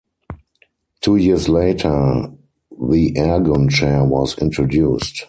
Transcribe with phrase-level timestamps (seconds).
[1.01, 2.25] Two years later,
[2.71, 5.19] the Ergon chair was introduced.